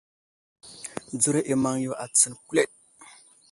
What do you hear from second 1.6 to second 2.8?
maŋ yo a tsəŋ kuleɗ.